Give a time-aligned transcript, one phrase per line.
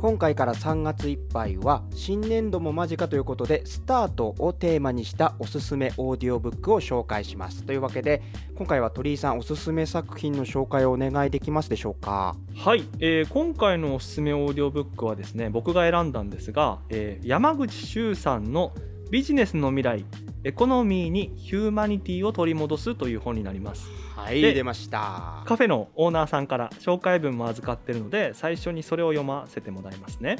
[0.00, 7.64] 今回から3月いっぱいは新年度も間近ということでスタートをテーマにしたおすすめオーディオブックを紹介します。
[7.64, 8.22] というわけで
[8.56, 12.34] 今回は鳥居さんおすすめ作品の紹介をお願いできますでしょうか？
[12.56, 18.72] はい、えー今回のおすすめオーディオブックはですね僕が選んだんですが、えー山口周さんの
[19.10, 20.04] 「ビジネスの未来
[20.44, 23.90] エコノミーにヒューマニティを取り戻す」という本になります。
[24.14, 25.42] はいで出ました。
[25.46, 30.36] カフェのオーナーさんから紹介文も預かってるので最初にそれを読ませてもらいますね。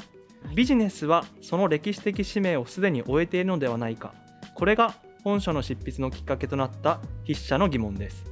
[0.55, 4.13] ビジネスはその歴史的使命をすでに終えているのではないか。
[4.55, 8.23] これが本書の執筆のきっかけとなった筆者の疑問です。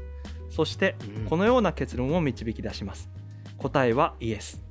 [0.49, 1.25] そしてうん。
[1.25, 3.09] このような結論を導き出します。
[3.57, 4.63] 答えはイエス。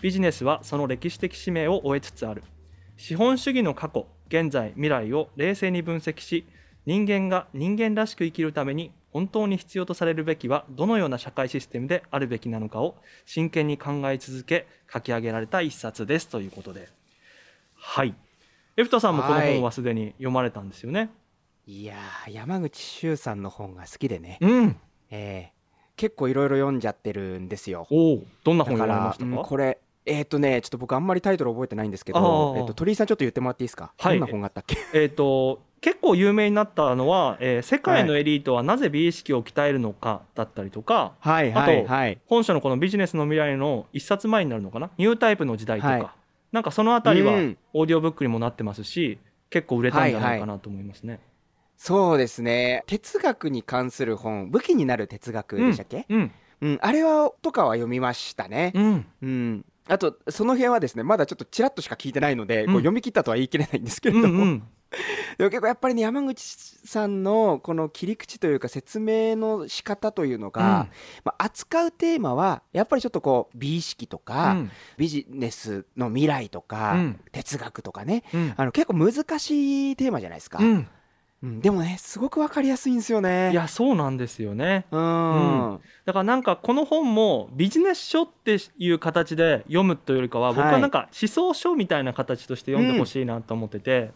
[0.00, 2.42] ビジネスはその歴史的使命を終えつつある。
[2.96, 6.46] 資本主義の過去現在未来を冷静に分析し
[6.86, 16.28] 人間が人間らしく生きるために本当に必要とされるべきはどのような社会システムであるべきなのかを真剣に考え続け書き上げられた一冊です。
[16.28, 16.88] ということで。
[17.74, 18.14] はい。
[18.78, 21.10] エフタさんもこの本はすでに読まれたんですよね、
[21.66, 24.76] いやー山口周さんの本が好きでね、うん。
[25.10, 25.62] えー
[25.94, 27.86] 結構いろいろ読んじゃってるんですよ。
[27.90, 32.58] おおどんなだ本読ましたか、うんこれえっ、とねちょっと僕あんまりタイトル覚えてないんですけあどー。
[32.60, 34.18] えっと鳥居さんちょっと言ってもらっていいですか、はい。
[34.18, 34.76] どんな本があったっけ？
[34.92, 42.18] えっ、と結構有名になったのは、えー世界のエリートはなぜ美意識を鍛えるのかだったりとか、はいはいはい。
[42.26, 44.90] 本書のこのビジネスの未来の一冊前になるのかな？
[44.96, 46.06] ニュータイプの時代とか、はい。
[46.52, 47.58] なんかそのあたりはうん。
[47.72, 49.18] オーディオブックにもなってますし
[49.50, 51.20] 結構売れたんじゃないかなと思いますね。
[51.76, 52.84] そうですね。
[52.86, 56.78] 哲学に関する本武器になる哲学でしたっけ、うん、うん。
[56.80, 58.70] あれはとかは読みましたね。
[58.76, 62.66] うん、うん、あとその辺はですねまだちょっとちらっとしか聞いてないので、うん。
[62.66, 64.62] こう読み切ったとは言い切れないんですけれうん、ども、うん、
[65.38, 66.42] でも結構やっぱりね山口
[66.86, 70.88] さんのこの切り口というか説明の仕方というのが、
[71.24, 74.70] まあ、扱うテーマはやっぱりちょっとこう美意識とか、うん。
[74.96, 77.20] ビジネスの未来とか、うん。
[77.32, 78.22] 哲学とかね。
[78.32, 78.54] うん。
[78.56, 80.58] あの結構難しいテーマじゃないですか、
[81.42, 83.50] うんうんでもねすごくわかりやすいんですよね。
[83.50, 84.86] いやそうなんですよね。
[84.90, 94.12] うん、だからなんかこの本もビジネス書っていう形で読むというよりかは僕はなんか思想書みたいな形として読んでほしいなと思ってて、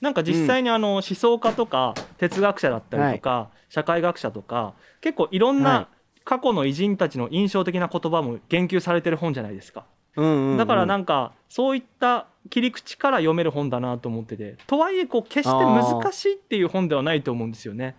[0.00, 5.86] なんか実際にあの思想家とか哲学者だったりとか社会学者とか結構いろんはない。
[6.22, 9.84] 過去の偉人たちの印象的な言葉も言及されてる本じゃないですか。
[10.16, 10.56] うんうんうん。
[10.58, 14.56] だからなんかそういった切り口から読める本だなと思ってて。
[14.66, 17.96] とはいえこう決して難しいっていう本ではないと思うんですよね。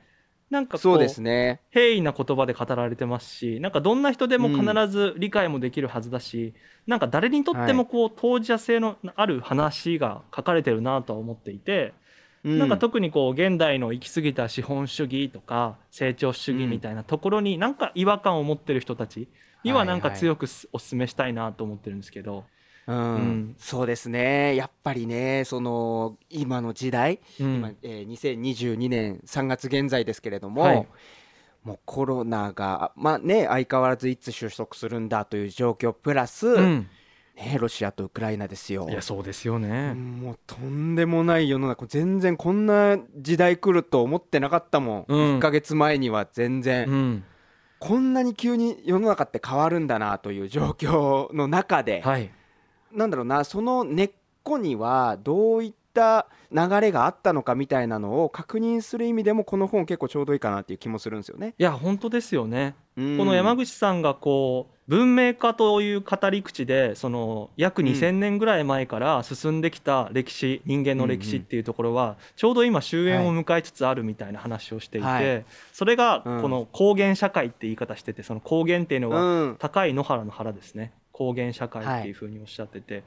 [0.49, 1.61] なんかこそうですね。
[1.69, 6.53] 平易な言葉で語られてますしなんかどんな人でも必ず理解もできるはずだし、
[6.87, 11.93] なんか誰にとってもこう当事者性のある話が書かれてるなとは思っていて、
[12.43, 12.59] うん。
[12.59, 19.29] なんか特にこう現代の行き過ぎた資本主義とか成長主義みたいなところになんか違和感を持ってる人たち
[19.63, 22.43] にはなんか強くすお勧めしたいなと思ってるんですけど、
[22.91, 23.15] うん。
[23.15, 24.55] うんそうですね。
[24.55, 27.55] やっぱりねその今の時代、うん。
[27.55, 30.87] 今、えー2022年3月現在ですけれども、はい。
[31.63, 36.89] もうコロナがまあね相変わらずいつ収束するんだという状況プラス、うん。
[37.35, 38.87] ね、ロシアとウクライナですよ。
[38.89, 39.93] いやそうですよね。
[39.93, 41.85] もうとんでもない世の中。
[41.87, 45.37] 全然こんな時代来ると思ってなかったもん、うん。
[45.37, 47.23] 1ヶ月前には全然、うん。
[47.79, 52.29] こんなに急に世の中って変わるんだなという状況の中で、はい
[52.93, 54.11] なんだろうなその根っ
[54.43, 61.53] こにはどういった流れがあったのかみたいなのを確認する意味でもこの本結構ちょうどいいかなっていう気もするんですよね。
[61.57, 62.75] いや本当ですよね。
[62.97, 63.17] うん。
[63.17, 67.87] この山口さんがこう文明化という語り口でその約うん。
[67.87, 75.23] 2,000年ぐらい前から進んできた歴史人間の歴史っていうところはちょうど今終焉を迎えつつあるみたいな話をしていはい。
[75.23, 76.41] てそれがうん。
[76.41, 79.55] この高原社会って言い方しててその高原っていうのはうん。
[79.57, 83.03] 高い野原の原ですね高原社会っていうふうにおっしゃってて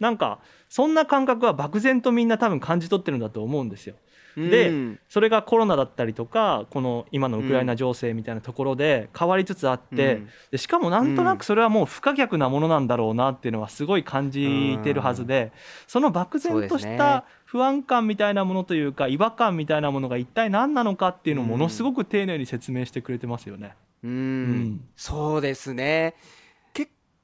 [0.00, 0.38] なんか
[0.70, 3.94] そんな感覚は漠然とみんな多分感じ取ってるんだと思うんですよ。
[4.36, 4.98] でうん。
[5.08, 10.28] それがコロナだったりとかこの今のウクライナ情勢みたいなところで変わりつつあって、うん。
[10.52, 15.52] でしかもなんとなくそれはもう不可逆なものなんだろうなっていうのはすごい感じてるはずで、
[15.86, 23.74] その漠然とした不安感みたいなものというか違和感みたいなものが一体何なのかっていうのをものすごく丁寧に説明してくれてますよね。
[24.04, 24.10] うん。
[24.10, 24.80] ん。
[24.94, 26.14] そうですね。
[26.14, 26.47] 結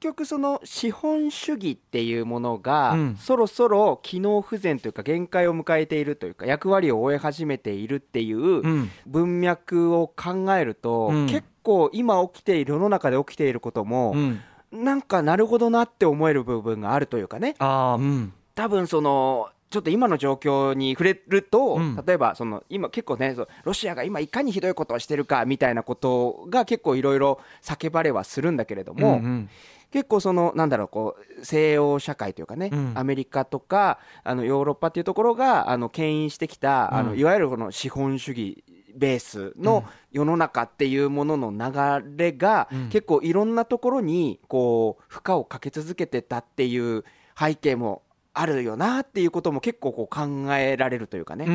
[0.05, 3.15] 局その資本主義っていうものが、うん。
[3.17, 8.89] そろそろ機能不全というか限界を迎えているというか役割を終え始めているっていううん。
[9.05, 11.25] 文脈を考えると、うん。
[11.27, 14.41] 結構今起きている世の中で起きていることもう、ん。
[14.71, 17.55] なんかなるほどなって思える部分があるというかね。
[17.59, 18.33] ああうん。
[18.53, 21.95] 多分そのちょっと今の状況に触れると、うん。
[22.05, 29.49] 例えばその今結構ねロシアが今いかにひどいことをしてるかみたいなことが結構いろいろ叫ばれはするんだけれども、うんうん
[29.91, 32.91] 結構そのなんだろうこう西洋社会というかね、うん。
[32.95, 37.07] アメリカとかあのヨーロッパっていうところがあの牽引してきた、あうん。
[37.07, 38.63] のいわゆるこの資本主義
[38.95, 42.89] ベースの世の中っていうものの流れが、うん。
[42.89, 47.03] 結構いろんなところにこう負荷をかけ続けてたっていう
[47.37, 48.03] 背景も
[48.33, 51.45] あるよなっていうことも結構こう考えられるというかね、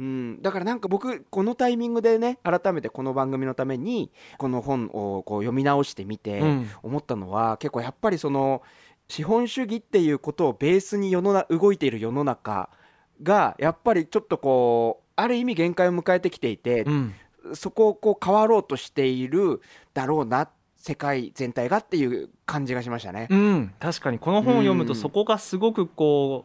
[0.00, 0.06] うん。
[0.06, 0.08] う
[0.38, 6.70] ん、だからなんか僕このタイミングでね改めてこの番組のためにこの本をこう読み直してみて、うん。
[6.82, 8.62] 思ったのは結構やっぱりその
[9.08, 12.70] 資本主義っていうことをベースに世のな動いている世の中
[13.22, 17.14] がやっぱりちょっとこうある意味限界を迎えてきていて、うん。
[17.54, 19.62] そこをこう変わろうとしている
[19.94, 23.28] だろうな世界全体がっていう感じがしましたね。
[23.30, 24.96] うん、確かにこの本を読むとうん。
[24.96, 26.44] そこがすごくこ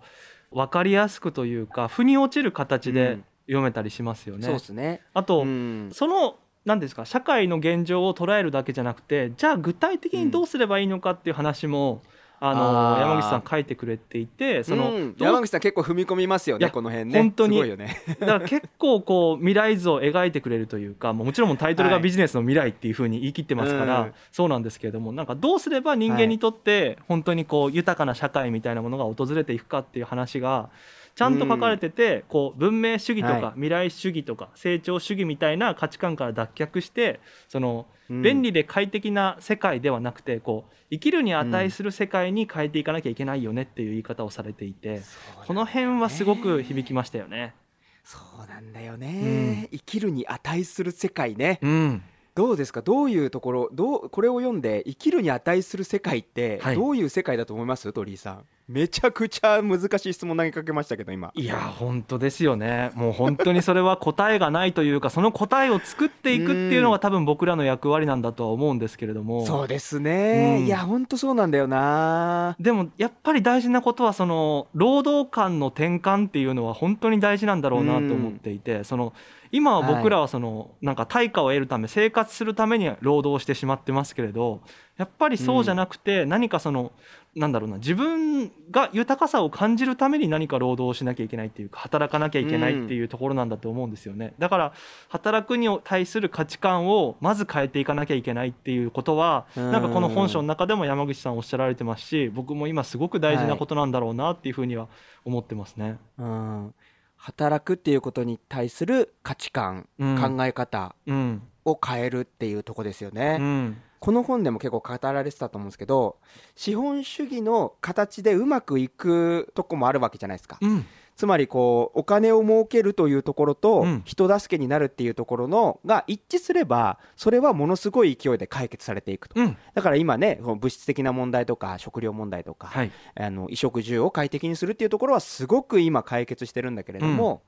[0.51, 4.43] う分かりやすくというか腑に落ちる形でうん読めたりしますよね。
[4.43, 5.01] そうですね。
[5.13, 12.01] あと、うんその何ですか社会の現状を捉えるだけじゃなくてじゃあ具体的にどうすればいいのかっていう話も、
[12.39, 17.19] あのあー山口さん書いてくれていてその、うん山口さん結構踏み込みますよねこの辺ね。
[17.19, 17.97] 本当にすごいよね。
[18.19, 30.69] だから結構こう未来図を描いてくれるというかもちろんタイトルがはいビジネスの未来っていうふうに言い切ってますから、うんそうなんですけれどもなんかどうすれば人間にとって本当にこう豊かな社会みたいなものが訪れていくかっていう話が
[31.15, 33.53] ちゃんと書かれてて、こう文明主義とかはい。
[33.53, 38.21] 未来主義とか成長主義みたいな価値観から脱却してそのうん。
[38.21, 45.01] 便利で快適な世界ではなくてこう生きるに値する世界に変えていかなきゃいけないよねっていう言い方をされていて
[45.47, 47.55] この辺はすごく響きましたよね。
[48.03, 52.03] そうなんだよね、生きるに値する世界ね、うん。
[52.35, 52.83] どうですか？
[52.83, 56.75] どういうところどうこれを読んで生きるに値する世界ってはい。
[56.75, 61.31] どういう世界だと思います、鳥居さんめちゃくちゃ難しい質問投げかけましたけど今。
[61.35, 62.89] いや本当ですよね。
[62.95, 69.45] もう本当にそれは答えがないというかその答えを作っていくっていうのが多分僕らの役割なんだとは思うんですけれども。
[69.45, 70.65] そうですね、うん。
[70.65, 72.55] いやほんとそうなんだよな。
[72.59, 79.13] でもやっぱり大事なことはその労働観の転換っていうのは本当に大事なんだろうなと思っていてその
[79.51, 84.61] 今は僕らはそのなんか対価を得るため生活するために労働してしまってますけれど
[84.97, 86.91] やっぱりそうじゃなくて何かその
[87.35, 94.33] なんだろうな自分が豊かさを感じるために何か労働をしなきゃいけないっていうか働かなきゃいけないっていうところなんだと思うんですよね。
[94.39, 94.73] だから
[95.09, 99.71] 働くに対する価値観をまず変えていかなきゃいけないっていうことはうん。
[99.71, 104.87] なんかこの本書の中でも山口さんおっしゃられてますし僕も今すごく大事なことなんだろうなっていうふうには
[105.25, 105.97] 思ってますね。
[106.17, 106.73] うん。
[107.17, 110.37] 働くっていうことに対する価値観、うん。
[110.37, 111.41] 考え方うん。
[111.65, 116.17] を変えるっていうとこですよね、うんこの本でも結構語られてたと思うんですけど
[116.55, 120.85] 資本主義の形でうまくいくとこもあるわけじゃないですか、うん。
[121.15, 124.01] つまりこうお金を儲けるというところと、うん。
[124.05, 129.57] 人助けになるっていうところのが一致すればそれはものすごい勢いで解決されていくと、うん。
[129.73, 132.91] だから今ね物質的な問題とか食料問題とか、はい。
[133.15, 137.41] あの衣食住を快適にするっていうところはすごく今解決してるんだけれども、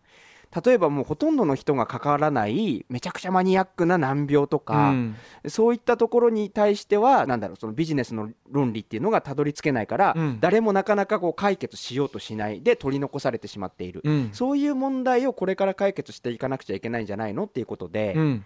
[0.65, 5.15] 例えばもうほとんどの人が関わらないめちゃくちゃマニアックな難病とか、うん。
[5.47, 10.39] そういったところに対してはなんだろうそのビジネスの論理っていうのがたどり着けないから、うん。
[10.39, 14.29] 誰もなかなかこう解決しようとしないで取り残されてしまっている、うん。
[14.33, 18.43] そういう問題をこれから解決していかなくちゃいけないんじゃないのっていうことで、うん。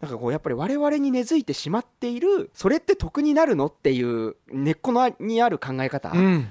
[0.00, 6.50] なんかこうやっぱり我々に根付いてしまっているそれって得になるのっていう根っこのにある考え方、うん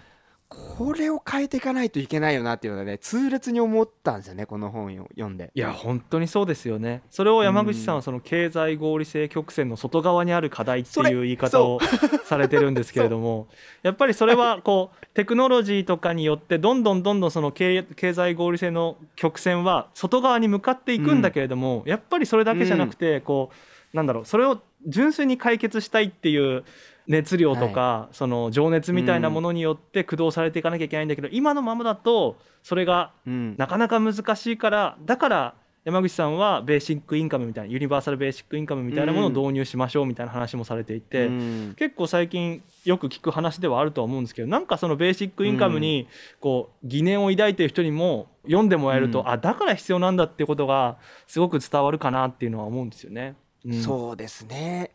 [0.77, 5.49] これを変えていかないといけないよなっていうのはね痛烈に思ったんですよねこの本を読んで。
[5.55, 7.03] いや本当にそうですよね。
[7.09, 11.79] それを山口さんはその経済合理性曲線の外側にある課題っていう言い方を
[12.25, 13.47] されてるんですけれども
[13.81, 23.51] やっぱりそれはこうテクノロジーとかによってどんどんどんどんその経経済合理性の曲線は外側に向かっていくんだけれども、やっぱりそれだけじゃなくてこ
[23.93, 26.63] うなんだろうそれを純粋に解決したいっていう
[27.07, 33.55] 熱量とか、その情熱みたいなものによって駆動されていかなきゃいけないんだけど、今のままだとそれがうん。
[33.57, 41.75] なかなか難しいからだから山口さんはベーシックインカムみたいなユニバーサルベーシックインカムみたいなものを導入しましょうみたいな話もされていて、うん。
[41.75, 46.07] 結構最近よく聞く話ではあるとは思うんですけどなんかそのベーシックインカムに
[46.39, 49.27] こう疑念を抱いている人にも読んでもらえると、うん。
[49.29, 53.35] あだから必要なんだっていうことがすごく伝わるかなっていうのは思うんですよね。
[53.65, 53.81] うん。
[53.81, 54.91] そうですね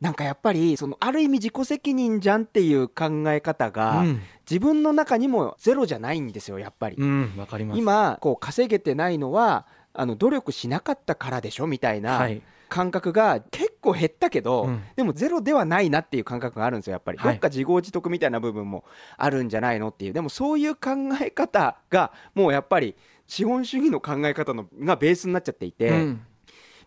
[0.00, 4.20] なんかやっぱりそのある意味自己責任じゃんっていう考え方が、うん。
[4.48, 6.96] 自分の中にもゼロじゃないんですよやっぱり。
[6.96, 7.78] うんわかります。
[7.78, 12.42] 今こう稼げてないのはあの努力しなかったからでしょみたいなはい。
[12.68, 14.82] 感覚が結構減ったけど、うん。
[14.94, 17.32] でもゼロではないなっていう感覚があるんですよやっぱり、はい。
[17.32, 18.84] どっか自業自得みたいな部分も
[19.16, 20.90] あるんじゃないのっていうでもそういう考
[21.20, 22.94] え方がもうやっぱり
[23.26, 26.20] 資本主義の考え方のがベースになっちゃっていて、うん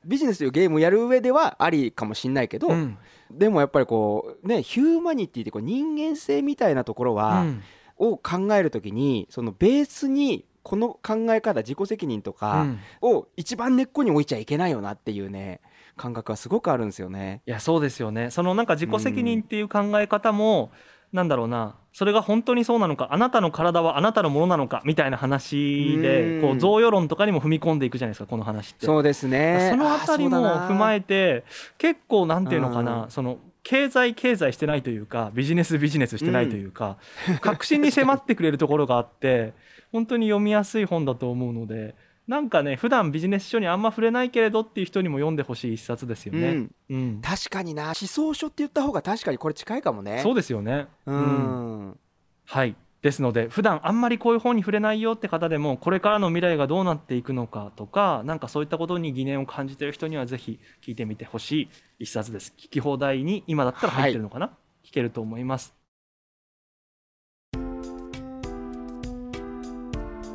[0.06, 2.98] ビジネスというゲームをやる上ではありかもしんないけど、うん。
[3.30, 7.64] でもやっぱりこうねヒューマニティってこう人間性みたいなところは、うん。
[7.98, 12.80] を考えるときにそのベースにこの考え方自己責任とうかん。
[13.02, 15.62] を一番根っこに置いちゃいけないよなっていうね
[15.98, 17.42] 感覚はすごくあるんですよね。
[17.46, 18.32] いやそうですよね。
[18.32, 20.72] そのなんか自己責任っていう考え方も、
[21.14, 28.86] なんだろうなそれが本当にそうなのかあなたの体はあなたのものなのかみたいな話でうんこう贈与論とかにも踏み込んでいくじゃないですかこの話って。
[28.86, 29.68] そうですね。
[29.72, 31.44] そのあたりも踏まええて
[31.78, 36.98] 結構なんていうのかうなんその経済経済してないというかビジネスビジネスしてないというか、
[37.42, 39.54] 確信に迫ってくれるところがあって
[39.92, 41.96] 本当に読みやすい本だと思うので
[42.28, 46.50] なんかね普段ビジネス書にあんま触れないけれどっていう人にも読んでほしい一冊ですよね。
[46.50, 46.72] うん。
[46.90, 47.22] うん。
[47.22, 47.86] 確かにな。
[47.88, 50.22] 思想書って言った方が確かにこれ近いかもね。
[50.24, 50.88] そうですよね。
[51.06, 52.00] うん、
[52.46, 52.76] はい。
[53.02, 62.54] ですので普段あんまりこういう本に触れないよって方でもこれからの未来がどうなっていくのかとかなんかそういったことに疑念を感じている人にはぜひ聞いてみてほしい一冊です。
[62.58, 64.52] 聞き放題に今だったら入ってるのかな、
[64.86, 65.74] 聞けると思います。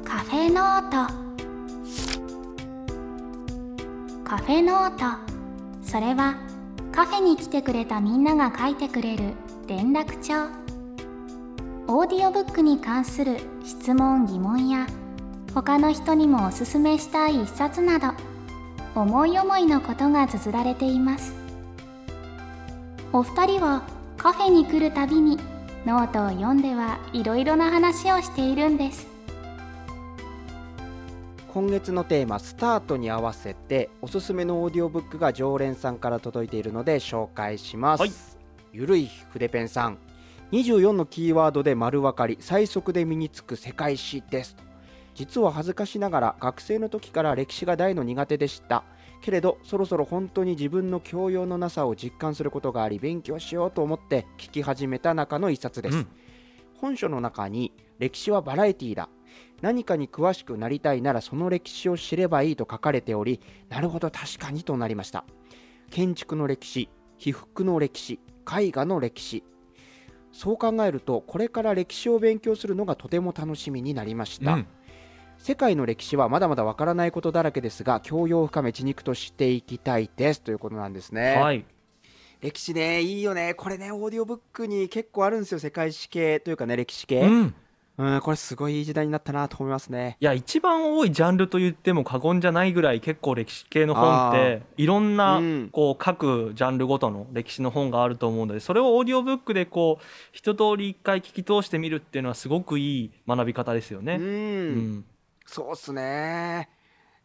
[0.04, 1.35] カフェノート
[4.28, 5.04] カフェノート。
[5.88, 6.34] それは
[6.90, 9.34] カフェに来てくれたみんなが書いてくれる
[9.68, 10.50] 連絡帳。
[11.86, 14.88] オーディオブックに関する質問疑問や
[15.54, 18.08] 他の人にもおすすめしたい一冊など
[19.00, 21.32] 思い思いのことが綴られています。
[23.12, 23.84] お二人は
[24.16, 25.38] カフェに来るたびに
[25.84, 29.15] ノートを読んではいろいろな話をしているんです。
[31.56, 38.10] 今月のテーマ「スタート」に合わせておすすめのオーディオブックが常連さんから届いているので紹介します、はい。
[38.74, 39.96] ゆるい筆ペンさん。
[40.52, 44.54] 24のキーワードで丸分かり最速で身につく世界史です
[45.14, 48.84] 実は恥ずかしながら学生の時から歴史が大の苦手でした。
[49.22, 56.08] けれどそろそろ本当に自分の教養のなさを実感することがあり勉強しようと思って聞き始めた中の一冊です、うん。
[56.74, 59.08] 本書の中に歴史はバラエティだ
[59.62, 65.24] 何かに詳しくなりたいならその歴史を知ればいいと書かれておりなるほど確かにとなりました。
[65.90, 69.44] 建築の歴史被服の歴史絵画の歴史。
[70.32, 74.66] そう考えるとこれから歴史を勉強するのがとても楽しみになりました、うん。
[75.38, 80.42] 世界の歴史はまだまだわからないことだらけですが教養を深め血肉としていきたいです。
[80.42, 81.64] ということなんですね、はい。
[82.42, 83.54] 歴史ねいいよね。
[83.54, 85.58] これねオーディオブックに結構あるんですよ。
[85.58, 87.54] 世界史系というかね歴史系、うん
[87.98, 90.18] うん、これすごいいい時代になったなと思いますね。
[90.20, 104.16] いや一番多いジャンルと言っても過言じゃないぐらい結構歴史系の本っていろんなうんこう各ジャンルごとの歴史の本があると思うのでそれをオーディオブックでこう一通り一回聞き通してみるっていうのはすごくいい学び方ですよう、ね。
[104.16, 105.04] うんん
[105.46, 106.68] そうっすね。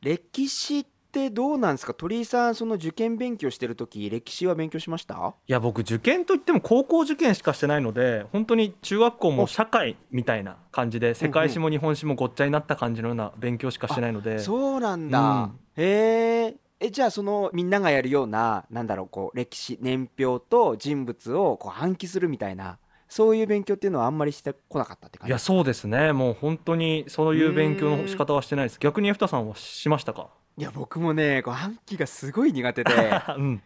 [0.01, 1.00] 歴史って
[1.31, 1.93] どうなんですか？
[1.93, 5.35] 鳥居さん、その受験勉強してる時歴史は勉強しました？
[5.47, 14.39] いや僕受験といっても高校受験しかしてないので本当に中学校も社会みたいな感じで世界史も日本史もごっちゃになった感じのような勉強しかしてないので。
[14.39, 15.19] そうなんだ。
[15.19, 15.59] うん。
[15.75, 16.55] へえ。
[16.79, 25.29] えじゃあそのみんながやるようななんだろうこう歴史年表と人物をこう暗記するみたいなそういう勉強っていうのはあんまりしてこなかったって感じ？
[25.29, 26.11] いやそうですね。
[26.13, 28.79] もう本当にそういう勉強の仕方はしてないです。
[28.79, 30.29] 逆にエフタさんはしましたか？
[30.57, 32.93] いや僕もねこう暗記がすごい苦手で。
[33.37, 33.61] うん。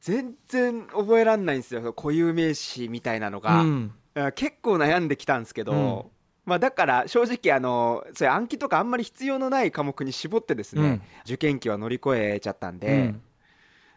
[0.00, 1.92] 全然覚えらんないんですよ。
[1.92, 3.92] 固有名詞みたいなのうが、ん。
[4.14, 6.04] あ結構悩んできたんですけど、うん。
[6.44, 11.02] まあだから正直あのそういう暗記とかあんまり必要のない科目に絞ってですね、うん。
[11.24, 13.22] 受験期は乗り越えちゃったんで、うん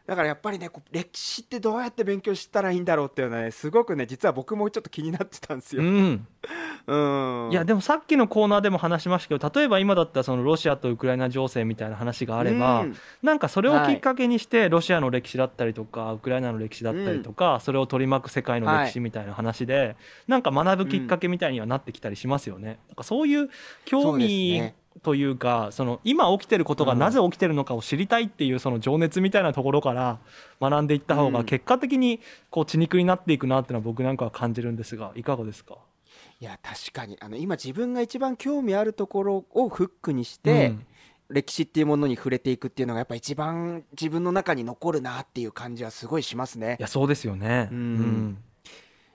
[0.10, 5.84] だからやっぱりね歴史ってどうやって勉強したらいいんだろうっていうのはねすごくね実は僕もちょっと気になってたんですよ。
[5.84, 6.28] うん。
[6.88, 6.96] う
[7.50, 12.96] ん、いやでもさっきのコーナーでも話しましたけど例えば今だったらそのロシアとウクライナ情勢みたいな話があれば、うん。
[13.22, 19.96] なんかそれをきっかけにしてロシアの歴史だったりとかウクライナの歴史だったりとか、それを取り巻く世界の歴史みたいな話で、
[20.28, 22.80] なんか学ぶきっかけみたいにはなってきたりしますよね。
[22.88, 23.52] なんかそういう
[23.86, 30.20] 興味ねというかその今起きてることがなぜ起きてるのかを知りたいっていうその情熱みたいなところから
[30.62, 31.34] 学んでいった方うん。
[31.34, 35.78] が結果的にこう血肉になっていくなっていうのは僕なんかは感じるんですがいかがですか、
[36.40, 37.18] いや確かに。
[37.22, 40.74] あの今自分が一番興味あるところをフックにして、
[41.30, 46.78] 歴史っていうものに触れていくっていうのがやっぱ一番自分の中に残るなっていう感じはすごいしますね。
[46.80, 46.82] い。
[46.82, 47.70] やそうですよね。
[47.72, 48.38] うん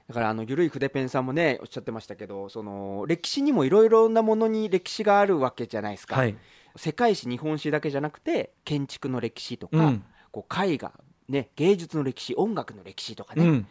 [0.09, 6.37] だからあのゆるい筆ペンさんもねおっしゃってましたけどその歴史にもいろいろなものに歴史があるわけじゃないですか、はい。
[6.77, 10.05] 世界史日本史だけじゃなくて建築の歴史とか、うん。
[10.31, 10.93] こう絵画、
[11.29, 13.63] ね、芸術の歴史音楽の歴史とかね、うん。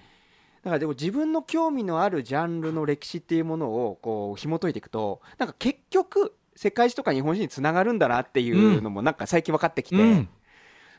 [0.64, 10.30] だからでも自分の興味のあるジャンルの歴史っていうものをこう紐解いていくとなんか結局世界史とか日本史につながるんだなっていうのもなんか最近分かってきて、うん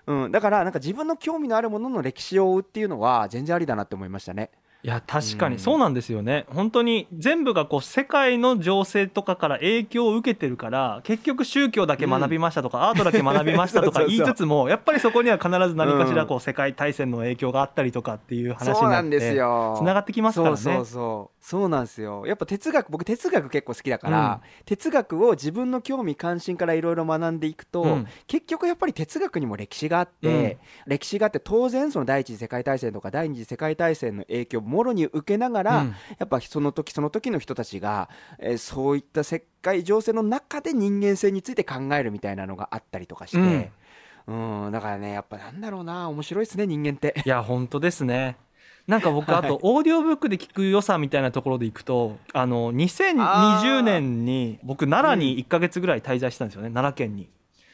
[0.07, 4.50] うんだからなんか自分の興味のあるものの歴史を追うっていうのは全然ありだなって思いましたね。
[4.85, 5.53] いや確かうん。
[5.55, 20.57] にそうなんですよね、本当に全部がこう世界の情勢とかから影響を受けてるから結局宗教だけ学びましたとか、アートだけ学びましたとか 言いつつもやっぱりそこには必ず何かしらこう世界大戦の影響があったりとかっていう話になってよつながってきますからね。
[20.59, 22.25] そうそうそうそうなんですよ。
[22.27, 28.07] やっぱ哲学僕哲学結構好きだから、哲学を自分の興味関心からいろいろ学んでいくと、うん。
[28.27, 35.95] 結局やっぱり哲学にも歴史があって、歴史があって当然その第一次世界大戦とか第二次世界大戦の影響をもろに受けながら、うん。
[36.19, 38.09] やっぱその時その時の人たちが、
[38.39, 43.71] えーそういった世界情勢の中で人間性について考えるみたいなのがあったりとかして、
[44.27, 44.73] うん。
[44.73, 47.15] だからねやっぱなんだろうな面白いですね人間って。
[47.23, 48.39] いや本当ですね
[48.87, 49.41] なんか僕はい。
[49.41, 57.29] あとオーディオブックで聞く良さみたいなところでいくとあの2020年に僕奈良に1ヶ月ぐらい滞在したんですよね、奈良県に。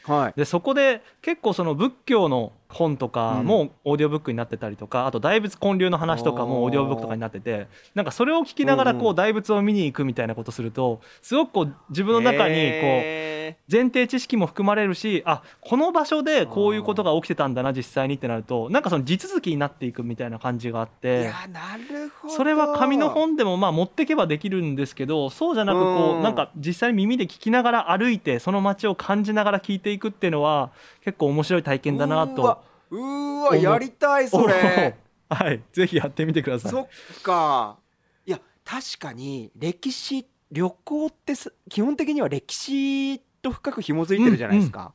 [0.04, 0.32] はい。
[0.36, 22.34] でそこで結構その仏教の本とかもオーディオブックになってたりとか、あと大仏建立の話とかもオーディオブックとかになっててなんかそれを聞きながらこう大仏を見に行くみたいなことするとすごくこう自分の中にこうへ前提知識も含まれるしあこの場所でこういうことが起きてたんだな実際にってなるとなんかその地続きになっていくみたいな感じがあってやなるほど。
[22.34, 26.22] それは紙の本でもまあ持ってけばできるんですけどそうじゃなくこううん。
[26.22, 30.70] なんか実際に耳で聞きながら歩いてその街を感じながら聞いていくっていうのは
[31.04, 32.59] 結構面白い体験だなと
[32.90, 34.96] うーわやりたいそれ。
[35.28, 35.62] はい。
[35.72, 36.72] ぜひやってみてください。
[36.72, 36.88] そっ
[37.22, 37.78] か。
[38.26, 44.92] いや確かに歴史旅行ってす基本的には歴史と深く紐づいてるじゃないですか、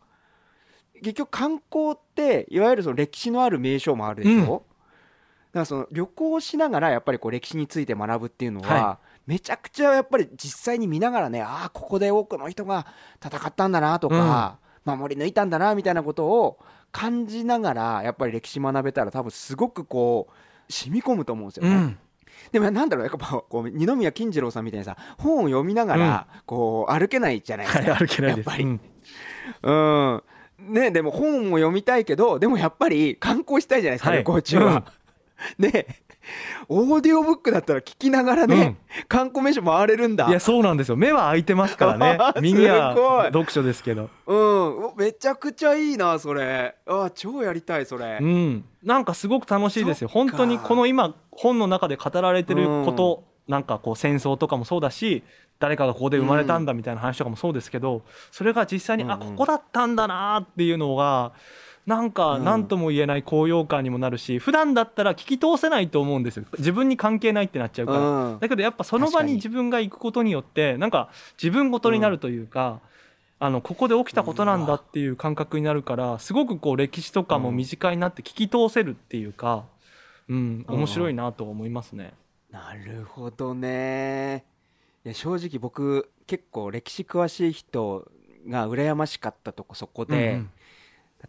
[1.02, 4.41] 結局観光っていわゆるその歴史のある名所もあるでしょ、うん。
[4.41, 4.60] だか
[5.54, 12.86] らその旅行しながらやっぱりこう歴史について学ぶっていうのは、はめちゃくちゃやっぱり実際に見ながらねああここで多くの人が
[13.26, 16.60] 戦ったんだなとか、守り抜いたんだなみたいなことを
[16.91, 21.76] 感じながらやっぱり歴史学べたら多分すごくこう染み込むと思うんですよね。
[21.76, 21.98] うん。
[22.52, 27.91] でもなんだろうやっぱこう二宮金次郎さんみたいにさ本を読みながらこう歩けないじゃないですか。
[27.91, 28.48] はい歩けないです。
[28.48, 28.63] やっぱり。
[28.63, 28.80] うん。
[29.63, 30.24] うん。
[30.74, 34.19] ね、でも本も読みたいけどでもやっぱり観光したいじゃないですか、はい。
[34.19, 34.86] 旅行中は。
[35.60, 35.88] で
[36.67, 40.28] オーディオブックだったら聞きながらね、観光名所回れるんだ。
[40.28, 40.95] いやそうなんですよ。
[40.95, 42.17] 目は開いてますからね。
[42.41, 44.10] 耳は読書ですけど。
[44.26, 44.86] うん。
[44.88, 46.76] おめちゃくちゃいいなそれ。
[46.88, 50.08] あ超やりたいそれ、うん、なんかすごく楽しいですよ。
[50.08, 55.24] 本当にこの今本の中で語られてること、なんかこう戦争とかもそうだし
[55.60, 59.15] 誰かがここで生まれたんだみたいな話とかもそうですけど、それが実際に、うんうん。
[59.15, 61.34] あここだったんだなっていうのが
[61.86, 62.43] なんかうん。
[62.43, 66.45] 何とも言えない高揚感にもなるし普段だったら聞き通せないと思うんですよ。
[66.58, 68.00] 自分に関係ないってなっちゃうから。
[68.00, 68.39] うん。
[68.39, 69.36] だけどやっぱその場にに。
[69.36, 71.10] 自分が行くことによってなんか
[71.41, 72.80] 自分ごとになるというか、
[73.39, 79.65] あのここで起きたことなんだっていう感覚になるからすごくこう歴史とかも身近になって聞き通せるっていうか、
[80.30, 82.13] うん、面白いなと思いますね。
[82.50, 84.45] なるほどね。
[85.04, 88.10] いや正直僕結構歴史詳しい人
[88.48, 90.50] が羨ましかったとこそこで、うん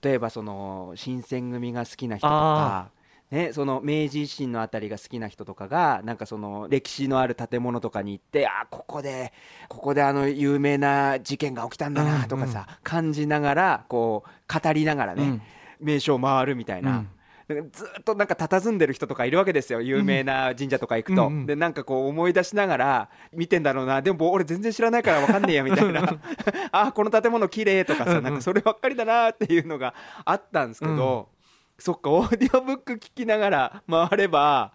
[0.03, 2.90] 例えばその新選組が好きな人とか、
[3.31, 9.33] ね、その明治維新のあたりが好きな人とかがなんかその歴史のある建物とかに行ってあーここで
[9.68, 15.42] ここであの有名な事件が起きたんだなとかさ、感じながらこう語りながらね、うん。
[15.81, 16.90] 名所を回るみたいな。
[16.90, 17.09] うん
[17.49, 19.81] ずっとなんか佇んでる人とかいるわけですよ。
[19.81, 21.47] 有名な神社とか行くと、うんうん。
[21.47, 24.03] でなんかこう思い出しながら見てんだろうな。
[24.03, 26.17] でも俺全然知らないから分かんねえやみたいな。
[26.73, 28.17] あこの建物綺麗とかうんうん。
[28.17, 31.29] さなんかそればっかりだなっていうのがあったんですけど、
[31.79, 34.73] そっかオーディオブック聞きながら 回れば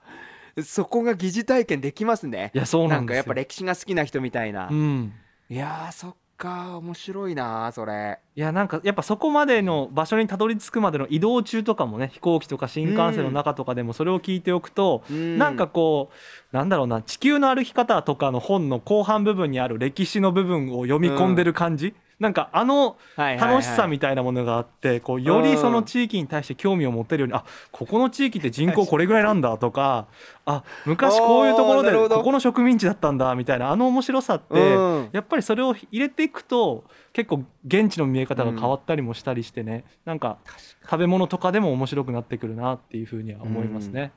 [0.63, 2.51] そこが疑似体験できますね。
[2.53, 3.17] いやそうななんんかですよ。
[3.17, 5.13] やっぱ歴史が好きな人みたいな、うん。
[5.49, 8.19] いやーそっか面白いなそれ。
[8.35, 15.37] いやなんかやっぱそこまでの場所にたどり着くまでの移動中とかもね飛行機とか新幹線の中とかでもそれを聞いておくと、うん。
[15.37, 16.09] なんかこ
[16.51, 30.05] うなんだろうな地球の歩き方とかの本の後半部分にある歴史の部分を読み込んでる感じ、なんかあの楽しさみたいなものがあってこうよりその地域に対して興味を持てるようにあここの地域って人口これぐらいなんだとか
[30.45, 35.09] あ昔こういうところでここの植民地だったんだみたいなあの面白さってうん。
[35.11, 40.37] やっぱりそれを入れていくと結構現地の見え方が変わったりもしたりしてねなんか
[40.83, 44.11] 食べ物とかでも面白くなってくるなっていうふうには思いますね。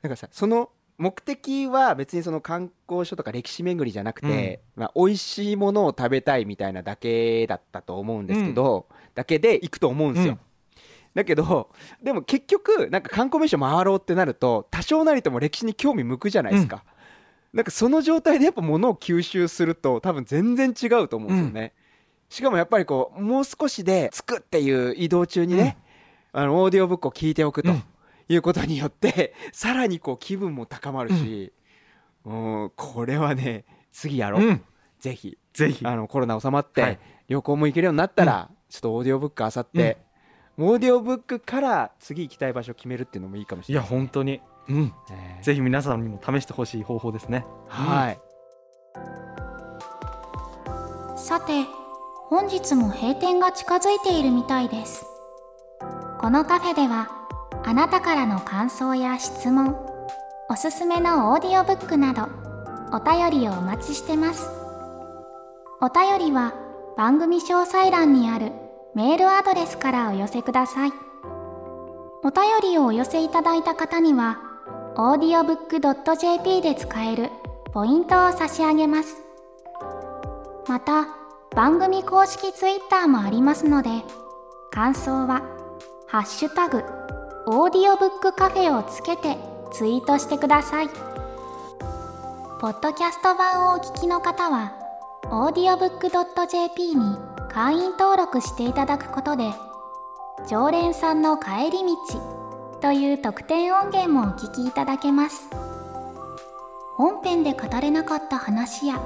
[0.00, 10.34] なんかさその目的は別にその観光所とか歴史巡りじゃなくて、まあ、美味しいものを食べたいみたいなだけだったと思うんですけど、だけで行くと思うんですよ。
[10.34, 10.38] うん
[11.14, 11.70] だけど
[12.02, 16.84] でも結局なんか観光名所回ろうってなると多少なりとも歴史に興味向くじゃないですか。
[17.52, 21.72] なんかその状態でやっぱ物を吸収すると多分全然違うと思うんですよね。
[22.28, 25.78] しかもやっぱりこうもう少しで着くっていう移動中にね、
[26.32, 27.72] あのオーディオブックを聞いておくと。
[28.28, 31.52] うんいうことによって さらにこう気分も高まるし、
[32.24, 34.64] うん、これはね次やろう、うん。
[34.98, 35.38] ぜひ。
[35.52, 35.86] ぜひ。
[35.86, 36.98] あのコロナ収まって、はい。
[37.28, 39.98] 旅行も行けるようになったら、ちょっとオーディオブックあさって、
[40.58, 47.44] オーディオブックから次行きたい場所決めるっていうのもいいかもしいやれない、本当に、うん、ねぜひ皆さんにも試してほしい方法ですね。
[47.68, 48.18] はい、
[51.18, 51.64] さて
[52.28, 55.04] 本日も閉店が近づいているみたいです。
[56.20, 57.23] このカフェでは
[57.66, 59.74] あなたからの感想や質問
[60.50, 62.28] おすすめのオーディオブックなど
[62.92, 64.48] お便りをお待ちしてます。
[65.80, 66.52] お便りは
[66.96, 68.52] 番組詳細欄にある
[68.94, 70.92] メールアドレスからお寄せください。
[72.22, 74.38] お便りをお寄せいただいた方には
[74.96, 77.30] audiobook.jp で使える
[77.72, 79.16] ポイントを差し上げます。
[80.68, 81.06] また
[81.56, 83.90] 番組公式ツイッターもありますので
[84.70, 85.42] 感想は
[86.06, 86.84] 「ハッシュタグ
[87.46, 89.36] オーディオブックカフェ」をつけて
[89.70, 90.88] ツイートしてください。
[92.60, 94.72] ポッドキャスト版をお聞きの方は
[95.24, 97.18] audiobook.jp に
[97.50, 99.52] 会員登録していただくことで
[100.48, 101.96] 常連さんの帰り道
[102.80, 105.50] という特典音源もお聞きいただけます。
[106.96, 108.98] 本編で語れなかった話や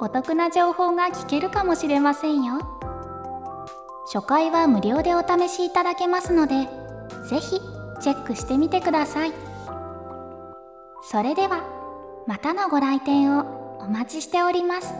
[0.00, 2.58] お得な情報が聞けるかもしれませんよ。
[4.12, 6.68] 初回は無料でお試しいただけますので
[7.28, 7.60] ぜひ
[8.00, 9.32] チェックしてみてください。
[11.02, 11.62] それでは
[12.26, 14.94] またのご来店をお待ちしております。